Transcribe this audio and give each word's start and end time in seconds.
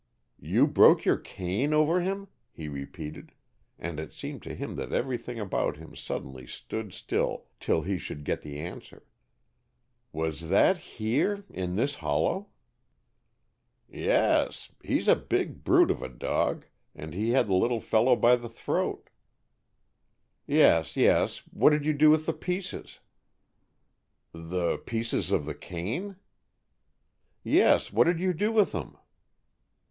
"You 0.39 0.65
broke 0.65 1.05
your 1.05 1.19
cane 1.19 1.75
over 1.75 2.01
him?" 2.01 2.27
he 2.51 2.67
repeated, 2.67 3.33
and 3.77 3.99
it 3.99 4.11
seemed 4.11 4.41
to 4.41 4.55
him 4.55 4.75
that 4.77 4.91
everything 4.91 5.39
about 5.39 5.77
him 5.77 5.95
suddenly 5.95 6.47
stood 6.47 6.91
still 6.91 7.45
till 7.59 7.83
he 7.83 7.99
should 7.99 8.23
get 8.23 8.41
the 8.41 8.57
answer. 8.59 9.05
"Was 10.11 10.49
that 10.49 10.79
here, 10.97 11.43
in 11.51 11.75
this 11.75 11.93
hollow?" 11.93 12.47
"Yes. 13.87 14.71
He's 14.83 15.07
a 15.07 15.15
big 15.15 15.63
brute 15.63 15.91
of 15.91 16.01
a 16.01 16.09
dog, 16.09 16.65
and 16.95 17.13
he 17.13 17.29
had 17.29 17.45
the 17.45 17.53
little 17.53 17.79
fellow 17.79 18.15
by 18.15 18.37
the 18.37 18.49
throat" 18.49 19.07
"Yes, 20.47 20.97
yes. 20.97 21.43
What 21.51 21.69
did 21.69 21.85
you 21.85 21.93
do 21.93 22.09
with 22.09 22.25
the 22.25 22.33
pieces?" 22.33 23.01
"The 24.31 24.79
pieces 24.79 25.29
of 25.31 25.45
the 25.45 25.53
cane?" 25.53 26.15
"Yes. 27.43 27.93
What 27.93 28.05
did 28.05 28.19
you 28.19 28.33
do 28.33 28.51
with 28.51 28.71
them?" 28.71 28.97